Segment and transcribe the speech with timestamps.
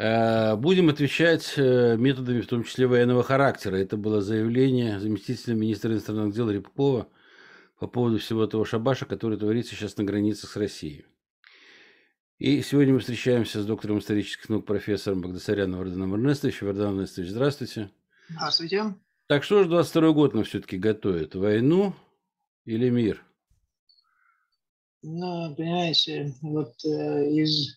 [0.00, 3.76] Э, будем отвечать э, методами, в том числе военного характера.
[3.76, 7.06] Это было заявление заместителя министра иностранных дел Рябкова
[7.78, 11.04] по поводу всего того шабаша, который творится сейчас на границах с Россией.
[12.38, 16.68] И сегодня мы встречаемся с доктором исторических наук, профессором Багдасаряном Варданом Эрнестовичем.
[16.68, 17.90] Вардан Эрнестович, здравствуйте.
[18.30, 18.94] Здравствуйте.
[19.26, 21.34] Так что же 22 год нам все-таки готовит?
[21.34, 21.94] Войну
[22.64, 23.22] или мир?
[25.02, 27.76] Ну, понимаете, вот э, из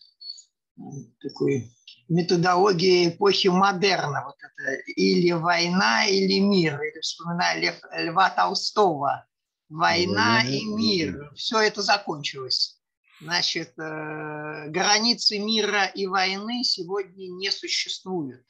[1.20, 1.73] такой
[2.08, 9.26] методологии эпохи модерна, вот это или война, или мир, или вспоминая Лев, Льва Толстого,
[9.68, 12.80] война и мир, все это закончилось.
[13.20, 18.44] Значит, э, границы мира и войны сегодня не существуют.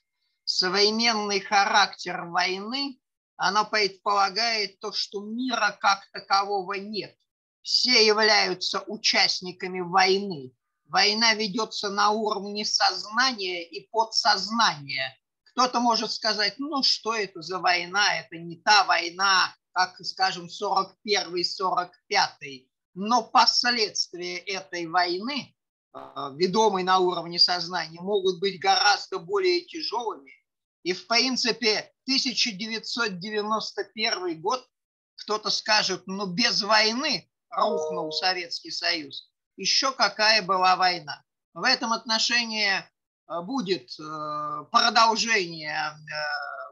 [0.44, 2.98] Современный характер войны,
[3.36, 7.14] она предполагает то, что мира как такового нет
[7.64, 10.52] все являются участниками войны.
[10.94, 15.18] Война ведется на уровне сознания и подсознания.
[15.50, 22.68] Кто-то может сказать, ну что это за война, это не та война, как, скажем, 41-45.
[22.94, 25.56] Но последствия этой войны,
[25.92, 30.30] а, ведомой на уровне сознания, могут быть гораздо более тяжелыми.
[30.84, 34.64] И, в принципе, 1991 год,
[35.16, 41.22] кто-то скажет, ну без войны рухнул Советский Союз, еще какая была война.
[41.52, 42.82] В этом отношении э,
[43.42, 45.94] будет э, продолжение э,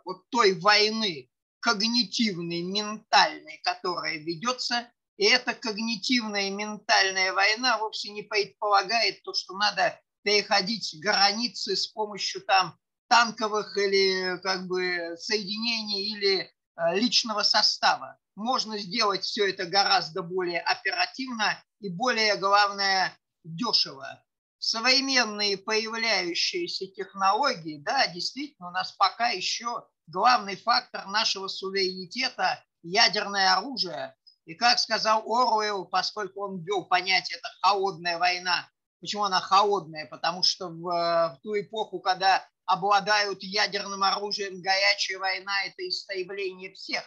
[0.05, 4.89] вот той войны когнитивной, ментальной, которая ведется.
[5.17, 12.43] И эта когнитивная ментальная война вовсе не предполагает то, что надо переходить границы с помощью
[12.43, 12.77] там
[13.09, 16.53] танковых или как бы соединений или
[16.95, 24.23] личного состава можно сделать все это гораздо более оперативно и более, главное, дешево.
[24.59, 34.17] Современные появляющиеся технологии, да, действительно, у нас пока еще главный фактор нашего суверенитета– ядерное оружие.
[34.45, 38.69] И как сказал Оруэлл, поскольку он ввел понятие «это холодная война»,
[39.03, 40.07] Почему она холодная?
[40.07, 47.03] Потому что в, в ту эпоху, когда обладают ядерным оружием, горячая война– это истребление всех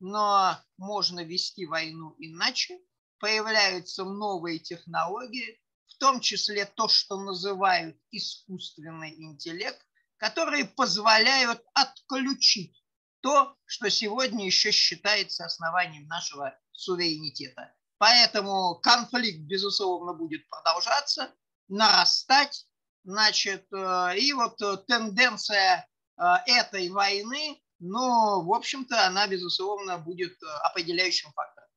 [0.00, 2.78] но можно вести войну иначе.
[3.18, 9.84] Появляются новые технологии, в том числе то, что называют искусственный интеллект,
[10.16, 12.84] которые позволяют отключить
[13.20, 17.74] то, что сегодня еще считается основанием нашего суверенитета.
[17.98, 21.34] Поэтому конфликт, безусловно, будет продолжаться,
[21.66, 22.66] нарастать.
[23.02, 30.46] Значит, э, и вот тенденция э, этой войны но, в общем-то, она, безусловно, будет э,
[30.64, 31.68] определяющим фактором.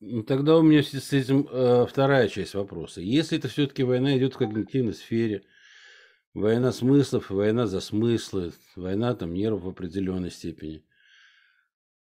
[0.00, 3.02] Ну, тогда у меня с этим э, вторая часть вопроса.
[3.02, 5.44] Если это все-таки война идет в когнитивной сфере,
[6.32, 10.86] война смыслов, война за смыслы, война там нервов в определенной степени.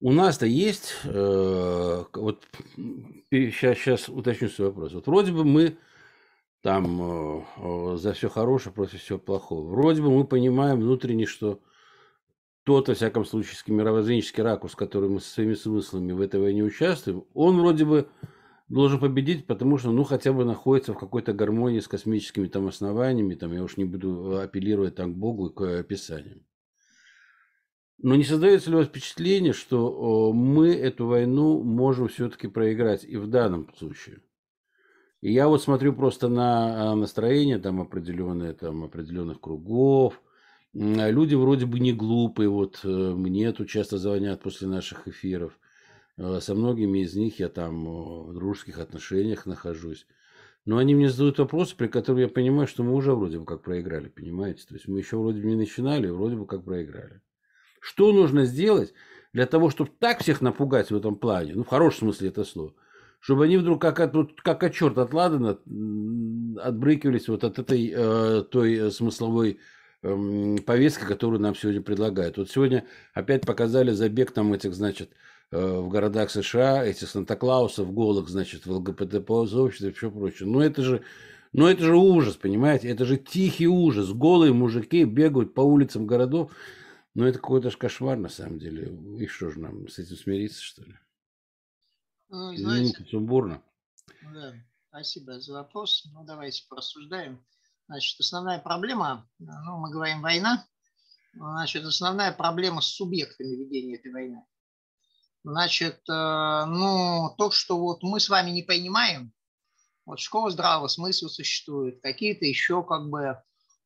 [0.02, 2.46] У нас-то есть, э, вот
[3.32, 4.94] сейчас, сейчас уточню свой вопрос.
[4.94, 5.78] Вот вроде бы мы
[6.66, 9.70] там э, за все хорошее против всего плохого.
[9.70, 11.62] Вроде бы мы понимаем внутренне, что
[12.64, 17.26] тот, во всяком случае, мировоззренческий ракурс, который мы со своими смыслами в этой войне участвуем,
[17.36, 18.08] он вроде бы
[18.68, 23.36] должен победить, потому что, ну, хотя бы находится в какой-то гармонии с космическими там основаниями,
[23.36, 26.48] там, я уж не буду апеллировать там к Богу и к описаниям.
[28.00, 33.18] Но не создается ли у вас впечатление, что мы эту войну можем все-таки проиграть и
[33.18, 34.24] в данном случае?
[35.26, 40.22] И я вот смотрю просто на а, настроение там определенное, там определенных кругов.
[40.72, 45.58] Люди вроде бы не глупые, вот э, мне тут часто звонят после наших эфиров.
[46.18, 50.06] Э, со многими из них я там в дружеских отношениях нахожусь.
[50.64, 53.64] Но они мне задают вопросы, при которых я понимаю, что мы уже вроде бы как
[53.64, 54.64] проиграли, понимаете?
[54.68, 57.24] То есть мы еще вроде бы не начинали, вроде бы как проиграли.
[57.80, 58.94] Что нужно сделать
[59.34, 62.76] для того, чтобы так всех напугать в этом плане, ну, в хорошем смысле это слово,
[63.26, 65.58] чтобы они вдруг как, от, как от черта от ладана
[66.62, 69.58] отбрыкивались вот от этой э, той смысловой
[70.04, 72.38] э, повестки, которую нам сегодня предлагают.
[72.38, 72.86] Вот сегодня
[73.16, 75.10] опять показали забег там этих, значит,
[75.50, 80.48] э, в городах США, этих Санта-Клаусов, голых, значит, в ЛГБТ-сообществе и все прочее.
[80.48, 81.02] Но это же
[81.52, 82.90] но это же ужас, понимаете?
[82.90, 84.12] Это же тихий ужас.
[84.12, 86.52] Голые мужики бегают по улицам городов.
[87.16, 88.96] Но это какой-то ж кошмар на самом деле.
[89.18, 90.94] И что же нам с этим смириться, что ли?
[92.30, 93.62] Ну, знаете, сумбурно.
[94.34, 94.54] Да,
[94.90, 96.08] спасибо за вопрос.
[96.12, 97.46] Ну, давайте порассуждаем.
[97.88, 100.66] Значит, основная проблема, ну, мы говорим война,
[101.34, 104.44] значит, основная проблема с субъектами ведения этой войны.
[105.44, 109.32] Значит, э, ну, то, что вот мы с вами не понимаем,
[110.06, 113.40] Вот школа здравого смысла существует, какие-то еще как бы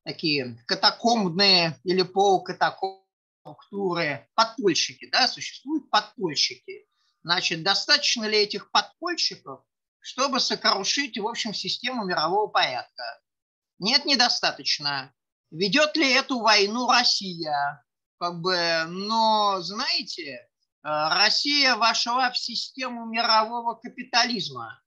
[0.04, 3.04] такие катакомбные или полукатакомбные
[3.40, 6.86] структуры, подпольщики, да, существуют подпольщики.
[7.22, 9.60] Значит, достаточно ли этих подпольщиков,
[9.98, 13.02] чтобы сокрушить, в общем, систему мирового порядка?
[13.78, 15.14] Нет, недостаточно.
[15.50, 17.84] Ведет ли эту войну Россия?
[18.18, 20.38] Как бы, но, знаете, э,
[20.82, 24.80] Россия вошла в систему мирового капитализма.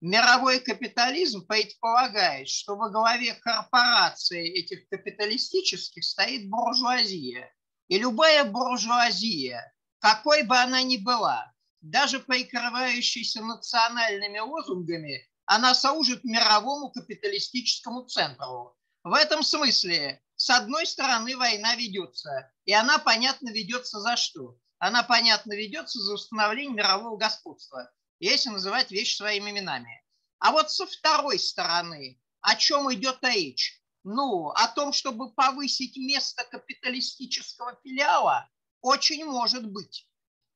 [0.00, 7.52] Мировой капитализм предполагает, что во главе корпораций этих капиталистических стоит буржуазия.
[7.88, 16.90] И любая буржуазия, какой бы она ни была, даже прикрывающаяся национальными лозунгами, она служит мировому
[16.90, 18.76] капиталистическому центру.
[19.02, 24.58] В этом смысле, с одной стороны, война ведется, и она, понятно, ведется за что?
[24.78, 27.90] Она, понятно, ведется за установление мирового господства,
[28.20, 30.04] если называть вещи своими именами.
[30.38, 33.82] А вот со второй стороны, о чем идет речь?
[34.04, 38.48] Ну, о том, чтобы повысить место капиталистического филиала,
[38.80, 40.08] очень может быть.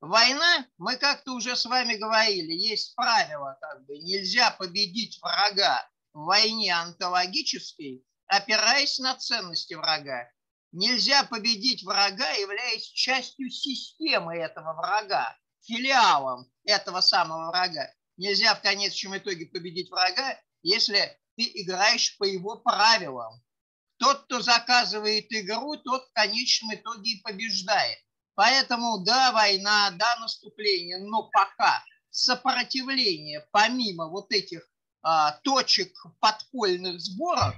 [0.02, 6.24] Война, мы как-то уже с вами говорили, есть правило, как бы нельзя победить врага в
[6.24, 10.28] войне онтологической, опираясь на ценности врага.
[10.72, 17.88] Нельзя победить врага, являясь частью системы этого врага, филиалом этого самого врага.
[18.16, 23.40] Нельзя в конечном итоге победить врага, если ты играешь по его правилам.
[23.98, 28.00] Тот, кто заказывает игру, тот в конечном итоге и побеждает.
[28.34, 34.68] Поэтому да, война, да, наступление, но пока сопротивление, помимо вот этих
[35.02, 37.54] а, точек подпольных сборов,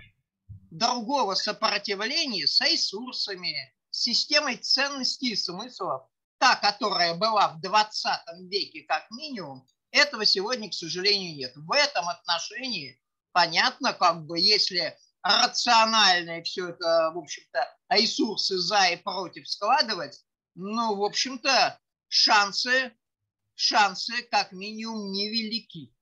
[0.71, 6.03] другого сопротивления с ресурсами, системой ценностей и смыслов,
[6.39, 8.11] та, которая была в 20
[8.51, 11.53] веке как минимум, этого сегодня, к сожалению, нет.
[11.55, 13.01] В этом отношении
[13.33, 20.25] понятно, как бы, если рационально все это, в общем-то, ресурсы за и против складывать,
[20.55, 22.97] ну, в общем-то, шансы,
[23.55, 25.93] шансы как минимум невелики.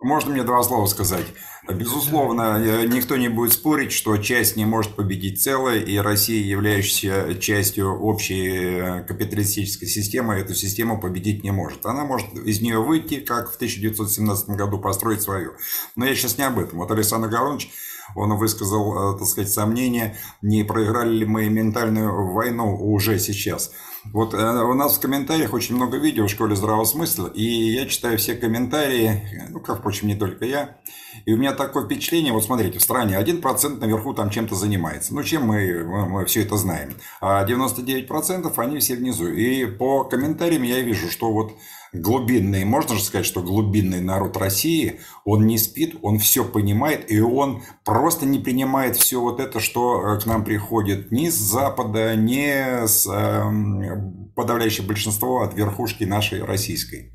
[0.00, 1.26] Можно мне два слова сказать?
[1.68, 7.34] Безусловно, э, никто не будет спорить, что часть не может победить целое, и Россия, являющаяся
[7.38, 11.84] частью общей э, капиталистической системы, эту систему победить не может.
[11.84, 15.52] Она может из нее выйти, как в 1917 году построить свою.
[15.96, 16.78] Но я сейчас не об этом.
[16.78, 17.70] Вот Александр Горович
[18.16, 23.70] он высказал, э, так сказать, сомнение, не проиграли ли мы ментальную войну уже сейчас.
[24.04, 27.86] Вот э, у нас в комментариях очень много видео в школе здравого смысла, и я
[27.86, 30.78] читаю все комментарии, ну, как, впрочем, не только я,
[31.26, 35.22] и у меня такое впечатление, вот смотрите, в стране 1% наверху там чем-то занимается, ну,
[35.22, 40.62] чем мы, мы, мы все это знаем, а 99% они все внизу, и по комментариям
[40.62, 41.52] я вижу, что вот
[41.92, 47.20] глубинный, можно же сказать, что глубинный народ России, он не спит, он все понимает, и
[47.20, 52.14] он просто не принимает все вот это, что э, к нам приходит ни с Запада,
[52.16, 57.12] ни с э, подавляющее большинство от верхушки нашей российской.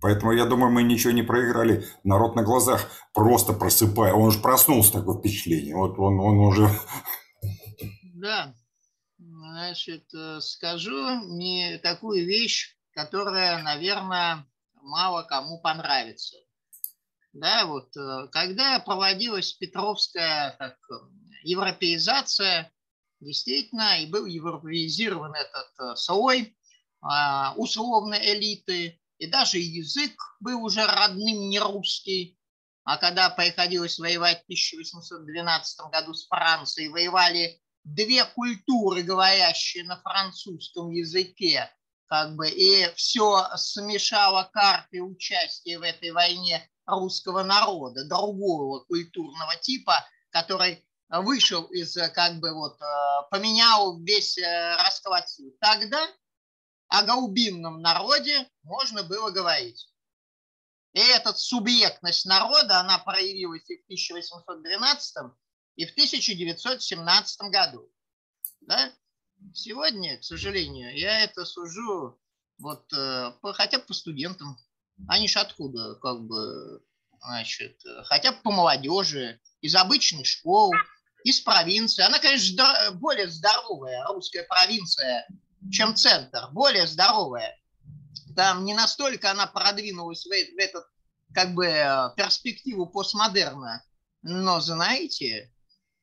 [0.00, 1.84] Поэтому я думаю, мы ничего не проиграли.
[2.04, 4.14] Народ на глазах просто просыпая.
[4.14, 5.76] Он уже проснулся, такое впечатление.
[5.76, 6.70] Вот он, он уже...
[8.14, 8.54] Да,
[9.18, 16.36] значит, э, скажу не такую вещь, которая, наверное, мало кому понравится.
[17.32, 20.76] Да, вот э, когда проводилась Петровская так,
[21.42, 22.70] европеизация,
[23.20, 26.56] действительно, и был европеизирован этот э, слой
[27.00, 32.38] а, условной элиты, и даже язык был уже родным не русский.
[32.84, 40.90] А когда приходилось воевать в 1812 году с Францией, воевали две культуры, говорящие на французском
[40.90, 41.70] языке,
[42.10, 50.04] как бы, и все смешало карты участия в этой войне русского народа, другого культурного типа,
[50.30, 52.84] который вышел из, как бы, вот, э,
[53.30, 55.56] поменял весь э, расклад сил.
[55.60, 56.04] Тогда
[56.88, 59.88] о гаубинном народе можно было говорить.
[60.94, 65.16] И эта субъектность народа, она проявилась и в 1812,
[65.76, 67.88] и в 1917 году.
[68.62, 68.92] Да?
[69.54, 72.18] Сегодня, к сожалению, я это сужу
[72.58, 74.56] вот э, по, хотя бы по студентам.
[75.08, 76.82] Они ж откуда, как бы,
[77.20, 80.72] значит, хотя бы по молодежи, из обычных школ,
[81.24, 82.02] из провинции.
[82.02, 85.26] Она, конечно, более здоровая, русская провинция,
[85.70, 87.58] чем центр, более здоровая.
[88.36, 90.84] Там не настолько она продвинулась в, в этот,
[91.34, 91.64] как бы,
[92.16, 93.84] перспективу постмодерна.
[94.22, 95.52] Но, знаете,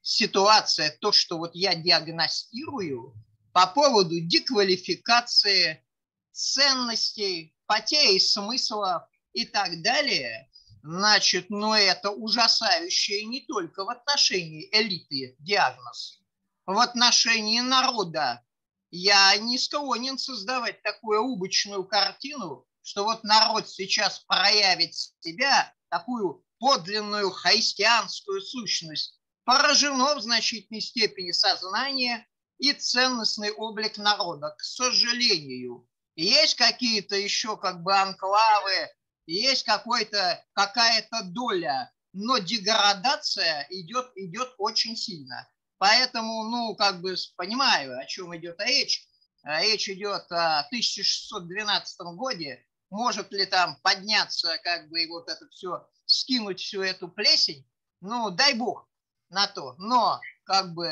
[0.01, 3.13] ситуация, то, что вот я диагностирую,
[3.57, 5.83] по поводу деквалификации
[6.31, 10.51] ценностей, потери смысла и так далее,
[10.83, 16.21] значит, но это ужасающее не только в отношении элиты диагноз.
[16.67, 18.45] В отношении народа
[18.91, 27.31] я не склонен создавать такую убочную картину, что вот народ сейчас проявит себя, такую подлинную
[27.31, 32.27] христианскую сущность, поражено в значительной степени сознание
[32.59, 34.55] и ценностный облик народа.
[34.57, 38.89] К сожалению, есть какие-то еще как бы анклавы,
[39.27, 45.47] есть какой-то, какая-то доля, но деградация идет, идет очень сильно.
[45.77, 49.05] Поэтому, ну, как бы понимаю, о чем идет речь.
[49.43, 52.65] Речь идет о 1612 годе.
[52.89, 57.69] Может ли там подняться, как бы, и вот это все, скинуть всю эту плесень?
[58.01, 58.89] Ну, дай бог
[59.29, 59.75] на то.
[59.77, 60.89] Но, как бы,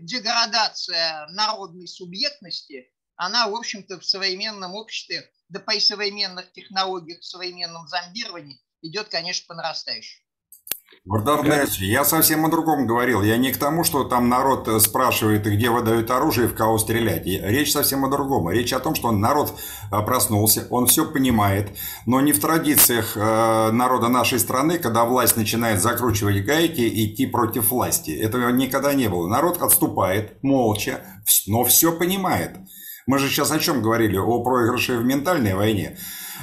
[0.00, 7.86] деградация народной субъектности, она, в общем-то, в современном обществе, да по современных технологиях, в современном
[7.86, 10.22] зомбировании идет, конечно, по нарастающей.
[11.08, 13.22] Вардарнесси, я совсем о другом говорил.
[13.22, 16.76] Я не к тому, что там народ э, спрашивает, где выдают оружие и в кого
[16.76, 17.24] стрелять.
[17.24, 18.50] Речь совсем о другом.
[18.50, 19.54] Речь о том, что народ
[19.90, 21.70] э, проснулся, он все понимает,
[22.04, 27.26] но не в традициях э, народа нашей страны, когда власть начинает закручивать гайки и идти
[27.26, 28.10] против власти.
[28.10, 29.26] Этого никогда не было.
[29.28, 31.00] Народ отступает молча,
[31.46, 32.56] но все понимает.
[33.06, 34.18] Мы же сейчас о чем говорили?
[34.18, 35.96] О проигрыше в ментальной войне.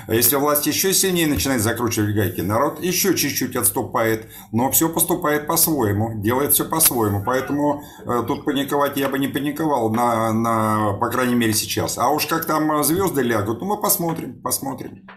[0.07, 5.47] А если власть еще сильнее начинает закручивать гайки, народ еще чуть-чуть отступает, но все поступает
[5.47, 7.23] по-своему, делает все по-своему.
[7.25, 11.97] Поэтому э, тут паниковать я бы не паниковал, на, на, по крайней мере сейчас.
[11.97, 15.07] А уж как там звезды лягут, ну мы посмотрим, посмотрим.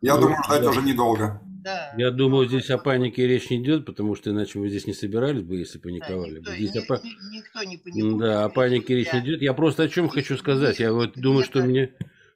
[0.00, 0.70] Я ну, думаю, ждать да.
[0.70, 1.40] уже недолго.
[1.64, 1.94] Да.
[1.96, 5.42] Я думаю, здесь о панике речь не идет, потому что иначе мы здесь не собирались
[5.42, 6.40] бы, если паниковали.
[6.40, 7.00] Да, никто, здесь ни, о...
[7.32, 8.18] никто не паникует.
[8.18, 9.40] Да, о панике речь не идет.
[9.40, 10.78] Я просто о чем хочу сказать.
[10.78, 11.94] Я вот думаю, что мне...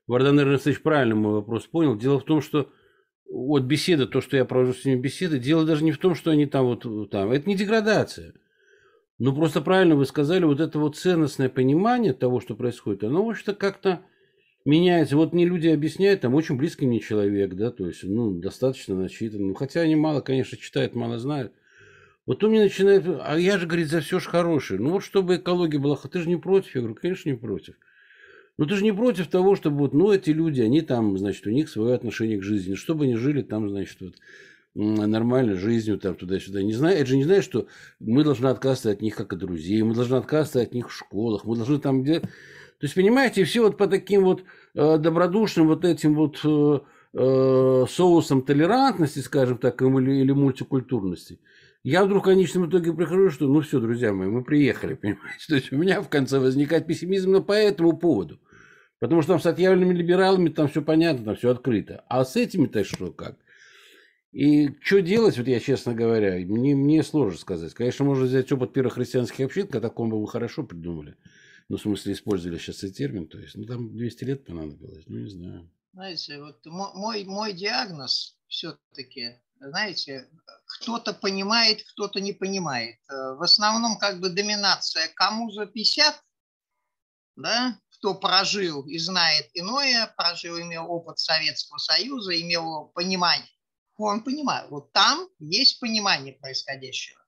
[0.08, 1.96] Вардан Эрнестович правильно мой вопрос понял.
[1.96, 2.70] Дело в том, что
[3.30, 6.30] вот беседа, то, что я провожу с ними беседы, дело даже не в том, что
[6.30, 7.30] они там вот там.
[7.30, 8.32] Это не деградация.
[9.18, 13.28] Ну, просто правильно вы сказали, вот это вот ценностное понимание того, что происходит, оно, в
[13.28, 14.00] общем-то, как-то
[14.64, 15.16] меняется.
[15.16, 19.48] Вот мне люди объясняют, там очень близкий мне человек, да, то есть, ну, достаточно начитан.
[19.48, 21.52] Ну, хотя они мало, конечно, читают, мало знают.
[22.26, 24.80] Вот он мне начинает, а я же, говорит, за все же хорошее.
[24.80, 26.76] Ну, вот чтобы экология была, ты же не против?
[26.76, 27.74] Я говорю, конечно, не против.
[28.58, 31.50] Ну, ты же не против того, чтобы вот, ну, эти люди, они там, значит, у
[31.50, 34.14] них свое отношение к жизни, чтобы они жили там, значит, вот,
[34.74, 36.62] нормальной жизнью там туда-сюда.
[36.62, 37.68] Не знаю, это же не знает, что
[38.00, 41.44] мы должны отказываться от них как от друзей, мы должны отказываться от них в школах,
[41.44, 42.20] мы должны там где...
[42.20, 46.80] То есть, понимаете, все вот по таким вот э, добродушным вот этим вот э,
[47.14, 51.40] э, соусом толерантности, скажем так, или, или мультикультурности.
[51.82, 55.44] Я вдруг в конечном итоге прихожу, что ну все, друзья мои, мы приехали, понимаете.
[55.48, 58.38] То есть у меня в конце возникает пессимизм но по этому поводу.
[58.98, 62.04] Потому что там с отъявленными либералами там все понятно, там все открыто.
[62.08, 63.36] А с этими-то что как?
[64.32, 67.74] И что делать, вот я честно говоря, мне, мне сложно сказать.
[67.74, 71.16] Конечно, можно взять опыт первых христианских общин, когда таком бы вы хорошо придумали.
[71.68, 73.28] Ну, в смысле, использовали сейчас этот термин.
[73.28, 75.70] То есть, ну, там 200 лет понадобилось, ну, не знаю.
[75.92, 80.28] Знаете, вот мой, мой диагноз все-таки, знаете,
[80.66, 82.96] кто-то понимает, кто-то не понимает.
[83.10, 86.22] Э, в основном как бы доминация кому за 50,
[87.36, 93.48] да, кто прожил и знает иное, прожил, имел опыт Советского Союза, имел понимание,
[93.96, 97.20] он понимает, вот там есть понимание происходящего.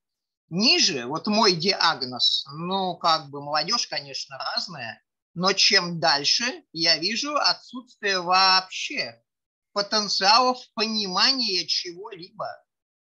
[0.49, 5.03] Ниже, вот мой диагноз, ну, как бы молодежь, конечно, разная,
[5.35, 9.23] но чем дальше, я вижу отсутствие вообще
[9.73, 12.47] потенциалов понимания чего-либо.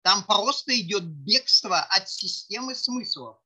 [0.02, 3.38] Там просто идет бегство от системы смыслов.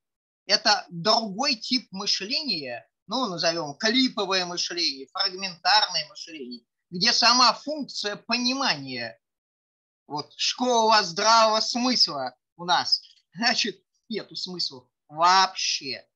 [0.47, 9.21] Это другой тип мышления, ну, назовем, клиповое мышление, фрагментарное мышление, где сама функция понимания,
[10.07, 13.03] вот школа здравого смысла у нас,
[13.35, 16.07] значит, нету смысла вообще.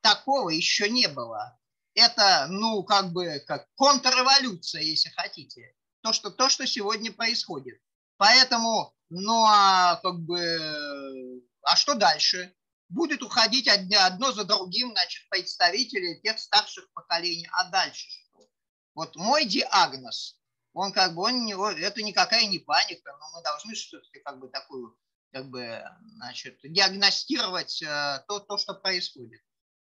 [0.00, 1.58] Такого еще не было.
[1.94, 5.74] Это, ну, как бы, как контрреволюция, если хотите.
[6.02, 7.80] То, что, то, что сегодня происходит.
[8.16, 12.54] Поэтому, ну, а как бы, а что дальше?
[12.88, 17.48] Будет уходить одно за другим, значит, представители тех старших поколений.
[17.52, 18.48] А дальше что?
[18.94, 20.38] Вот мой диагноз,
[20.72, 24.48] он как бы, он не, это никакая не паника, но мы должны все-таки как бы
[24.48, 24.98] такую,
[25.32, 25.82] как бы,
[26.16, 29.40] значит, диагностировать э, то, то, что происходит.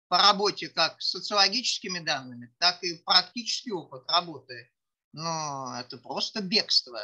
[0.08, 4.72] По работе как с социологическими данными, так и практический опыт работы.
[5.14, 7.00] Но это просто бегство.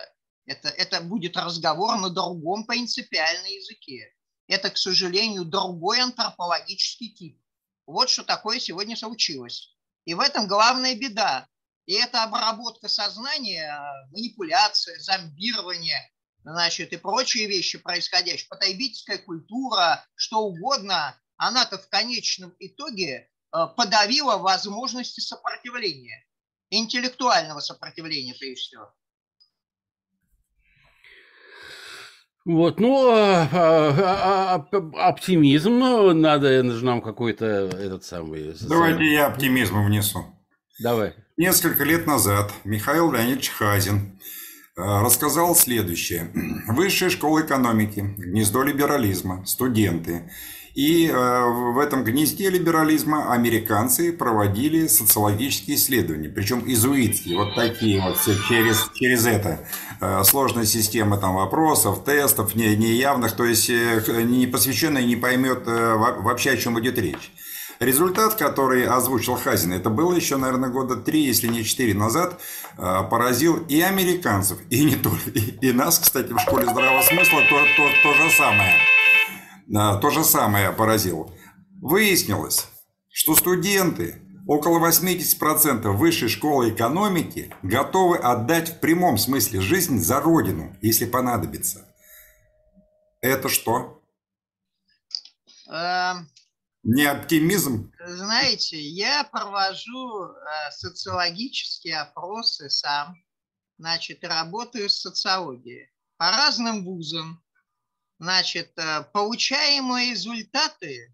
[0.45, 4.13] Это, это будет разговор на другом принципиальном языке
[4.51, 7.41] это, к сожалению, другой антропологический тип.
[7.85, 9.73] Вот что такое сегодня случилось.
[10.03, 11.47] И в этом главная беда.
[11.85, 13.73] И это обработка сознания,
[14.11, 16.11] манипуляция, зомбирование,
[16.43, 24.35] значит, и прочие вещи происходящие, потребительская культура, что угодно, она-то в конечном итоге э, подавила
[24.35, 26.25] возможности сопротивления,
[26.69, 28.93] интеллектуального сопротивления, прежде всего.
[32.43, 35.79] Вот, ну, а, а, а, оптимизм
[36.19, 38.55] надо, нужно нам какой-то этот самый...
[38.61, 40.25] Давайте я оптимизм внесу.
[40.79, 41.13] Давай.
[41.37, 44.19] Несколько лет назад Михаил Леонидович Хазин
[44.75, 46.31] рассказал следующее.
[46.67, 50.29] Высшая школа экономики, гнездо либерализма, студенты–
[50.73, 58.17] и э, в этом гнезде либерализма американцы проводили социологические исследования, причем изуитские, вот такие вот
[58.47, 59.67] через, через это.
[59.99, 65.63] Э, сложная система там вопросов, тестов, не, неявных, то есть э, не посвященный не поймет
[65.65, 67.31] вообще, о чем идет речь.
[67.79, 72.39] Результат, который озвучил Хазин, это было еще, наверное, года три, если не четыре назад,
[72.77, 77.59] поразил и американцев, и не только, и, и нас, кстати, в школе здравого смысла то,
[77.75, 78.75] то, то же самое
[79.71, 81.31] то же самое поразило.
[81.81, 82.67] Выяснилось,
[83.09, 90.75] что студенты, около 80% высшей школы экономики, готовы отдать в прямом смысле жизнь за родину,
[90.81, 91.87] если понадобится.
[93.21, 94.01] Это что?
[95.69, 96.27] Эм,
[96.83, 97.91] Не оптимизм?
[98.05, 103.15] Знаете, я провожу э, социологические опросы сам,
[103.77, 107.41] значит, работаю с социологией по разным вузам,
[108.21, 111.11] Значит, э, получаемые результаты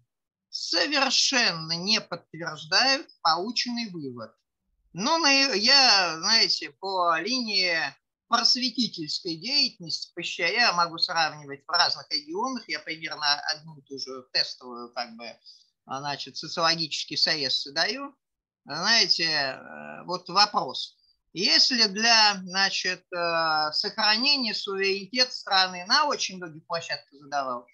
[0.50, 4.30] совершенно не подтверждают полученный вывод.
[4.92, 7.78] Ну, я, знаете, по линии
[8.28, 14.92] просветительской деятельности, я могу сравнивать в разных регионах, я примерно одну и ту же тестовую,
[14.92, 15.34] как бы,
[15.86, 18.14] значит, социологический союз даю.
[18.66, 20.97] Знаете, э, вот вопрос.
[21.38, 27.64] Если для значит, э, сохранения суверенитета страны на очень многих площадках задавал,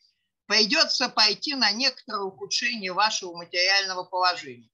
[0.45, 4.69] придется пойти на некоторое ухудшение вашего материального положения.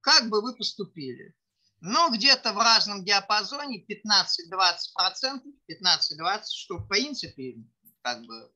[0.00, 1.32] Как бы вы поступили?
[1.80, 7.58] Ну, где-то в разном диапазоне 15-20%, 15-20%, что в принципе,
[8.02, 8.50] как бы,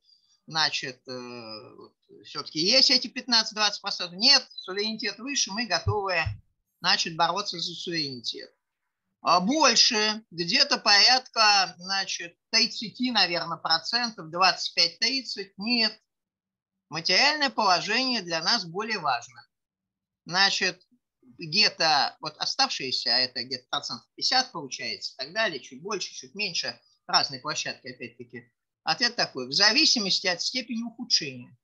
[0.49, 4.17] значит, э, все-таки есть эти 15-20%.
[4.17, 6.17] Нет, суверенитет выше, мы готовы,
[6.81, 8.53] значит, бороться за суверенитет.
[9.21, 16.01] А больше, где-то порядка, значит, 30, наверное, процентов, 25-30, нет.
[16.89, 19.43] Материальное положение для нас более важно.
[20.25, 20.81] Значит,
[21.39, 26.35] где-то вот оставшиеся, а это где-то процентов 50 получается, и так далее, чуть больше, чуть
[26.35, 28.53] меньше, разные площадки, опять-таки.
[28.85, 31.57] Ответ такой, в зависимости от степени ухудшения.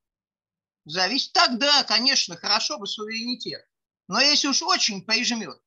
[0.84, 3.64] Зависит, тогда, конечно, хорошо бы суверенитет.
[4.08, 5.58] Но если уж очень прижмет,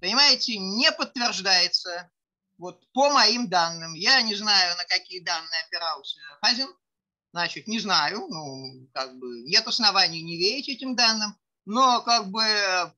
[0.00, 2.10] понимаете, не подтверждается.
[2.58, 6.68] Вот по моим данным, я не знаю, на какие данные опирался Хазин,
[7.32, 11.34] значит, не знаю, ну, как бы нет оснований не верить этим данным,
[11.64, 12.90] но как бы э,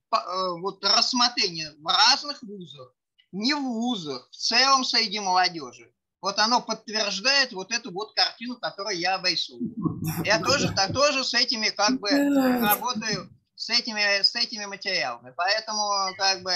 [0.59, 2.93] вот рассмотрение в разных вузах,
[3.31, 8.97] не в вузах, в целом среди молодежи, вот оно подтверждает вот эту вот картину, которую
[8.97, 9.75] я обрисовываю.
[10.23, 15.33] Я тоже, так, тоже с этими как бы работаю, с этими, с этими материалами.
[15.35, 16.53] Поэтому как бы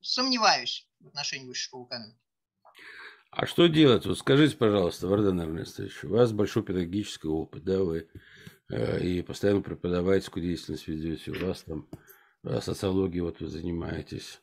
[0.00, 2.18] сомневаюсь в отношении высшей школы экономики.
[3.30, 4.06] А что делать?
[4.06, 8.08] Вот скажите, пожалуйста, Вардан Эрнестович, у вас большой педагогический опыт, да, вы
[8.70, 11.88] э, и постоянно преподавательскую деятельность ведете, у вас там
[12.44, 14.40] э, социологией вот вы занимаетесь.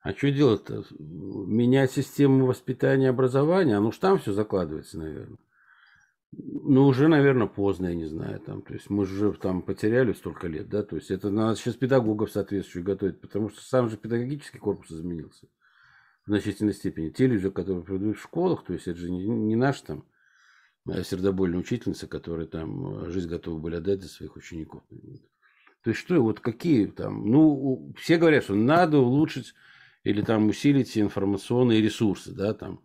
[0.00, 0.84] А что делать-то?
[0.98, 3.78] Менять систему воспитания и образования?
[3.78, 5.38] Ну, уж там все закладывается, наверное.
[6.34, 8.40] Ну, уже, наверное, поздно, я не знаю.
[8.40, 11.74] Там, то есть мы же там потеряли столько лет, да, то есть это надо сейчас
[11.74, 15.46] педагогов соответствующих готовить, потому что сам же педагогический корпус изменился
[16.24, 17.10] в значительной степени.
[17.10, 20.06] Те люди, которые преподают в школах, то есть это же не, не наш там
[20.88, 24.82] э, сердобольная учительница, которые там э, жизнь готовы были отдать за своих учеников.
[25.82, 29.52] То есть что, вот какие там, ну, все говорят, что надо улучшить
[30.04, 32.80] или там усилить информационные ресурсы, да, там,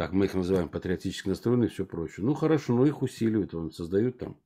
[0.00, 2.24] как мы их называем, патриотически настроенные и все прочее.
[2.24, 4.40] Ну, хорошо, но их усиливают, он создают там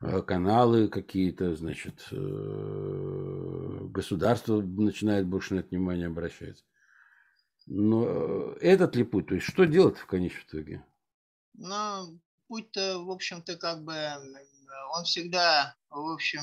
[0.00, 6.64] э, каналы какие-то, значит, э, государство начинает больше на это внимание обращать.
[7.66, 10.84] Но э, этот ли путь, то есть что делать в конечном итоге?
[11.54, 13.92] Ну, путь-то, в общем-то, как бы,
[14.96, 16.42] он всегда, в общем,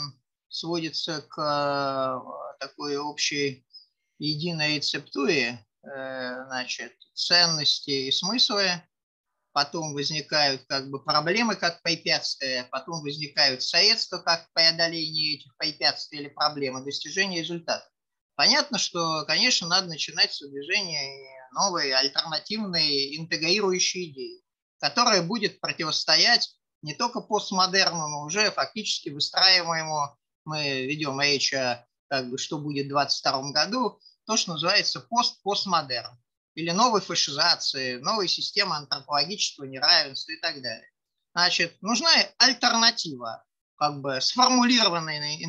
[0.50, 2.22] сводится к
[2.60, 3.66] такой общей
[4.20, 8.82] единой рецептуре, значит, ценности и смыслы,
[9.52, 16.30] потом возникают как бы проблемы как препятствия, потом возникают средства как преодоление этих препятствий или
[16.30, 17.88] проблем и достижения результата.
[18.36, 24.42] Понятно, что, конечно, надо начинать с движения новой альтернативной интегрирующей идеи,
[24.80, 32.30] которая будет противостоять не только постмодерну, но уже фактически выстраиваемому, мы ведем речь о как
[32.30, 36.18] бы, что будет в 2022 году, то, что называется пост-постмодерн
[36.56, 40.90] или новой фашизации, новой системы антропологического неравенства и так далее.
[41.34, 43.44] Значит, нужна альтернатива,
[43.76, 45.40] как бы сформулированная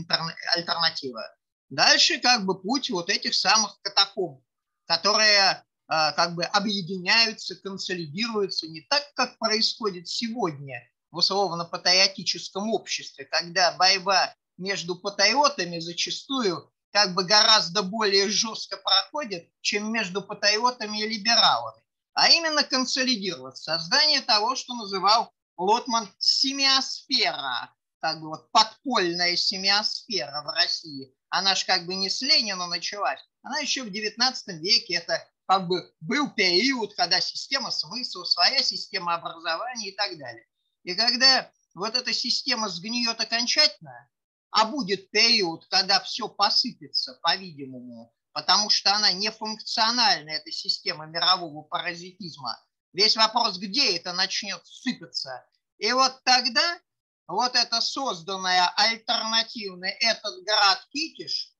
[0.55, 1.23] альтернатива.
[1.69, 4.43] Дальше как бы путь вот этих самых катакомб,
[4.87, 13.73] которые а, как бы объединяются, консолидируются не так, как происходит сегодня в условно-патриотическом обществе, когда
[13.73, 21.83] борьба между патриотами зачастую как бы гораздо более жестко проходит, чем между патриотами и либералами,
[22.13, 30.51] а именно консолидировать создание того, что называл Лотман семиосфера, как бы вот подпольная семиосфера в
[30.55, 31.13] России.
[31.31, 35.67] Она же как бы не с Ленина началась, она еще в 19 веке, это как
[35.67, 40.47] бы был период, когда система смысла, своя система образования и так далее.
[40.85, 44.09] И когда вот эта система сгниет окончательно,
[44.55, 52.57] а будет период, когда все посыпется, по-видимому, потому что она нефункциональна, эта система мирового паразитизма.
[52.93, 55.45] Весь вопрос, где это начнет сыпаться.
[55.79, 56.79] И вот тогда
[57.27, 61.53] вот это созданное альтернативное, этот град Китиш,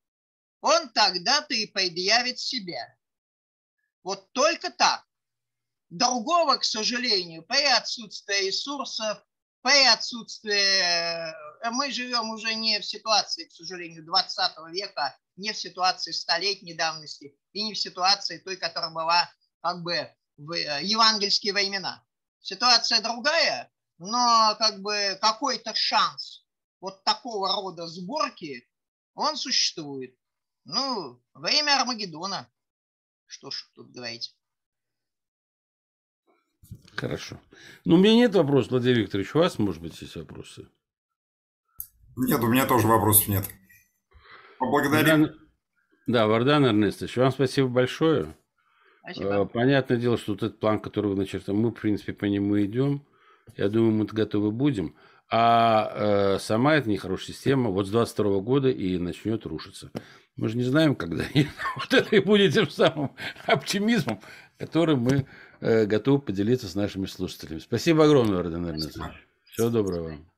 [0.61, 2.97] он тогда-то и предъявит себя.
[4.05, 5.05] Вот только так.
[5.91, 9.21] Другого, к сожалению, при отсутствии ресурсов,
[9.63, 11.35] при отсутствии...
[11.65, 16.75] Э, мы живем уже не в ситуации, к сожалению, 20 века, не в ситуации столетней
[16.75, 19.31] давности и не в ситуации той, которая была
[19.63, 22.05] как бы в э, евангельские времена.
[22.41, 26.45] Ситуация другая, но как бы какой-то шанс
[26.81, 28.69] вот такого рода сборки,
[29.15, 30.15] он существует.
[30.67, 32.51] Ну, время Армагеддона.
[33.27, 34.37] Что ж тут говорить.
[36.95, 37.41] Хорошо.
[37.85, 39.35] Ну, у меня нет вопросов, Владимир Викторович.
[39.35, 40.69] У вас, может быть, есть вопросы?
[42.17, 43.45] Нет, у меня тоже вопросов нет.
[44.59, 45.23] Поблагодарим.
[45.23, 45.37] Вардан...
[46.07, 48.37] Да, Вардан Эрнестович, вам спасибо большое.
[49.01, 49.43] Спасибо.
[49.43, 52.61] Э, понятное дело, что вот этот план, который вы начертали, мы, в принципе, по нему
[52.63, 53.07] идем.
[53.57, 54.95] Я думаю, мы готовы будем.
[55.31, 59.91] А э, сама эта нехорошая система вот с 22 года и начнет рушиться.
[60.37, 61.25] Мы же не знаем, когда.
[61.35, 61.47] И
[61.77, 63.15] вот это и будет тем самым
[63.47, 64.21] оптимизмом,
[64.59, 65.27] которым мы
[65.61, 67.61] э, готовы поделиться с нашими слушателями.
[67.61, 70.34] Спасибо огромное, Родион Всего доброго вам.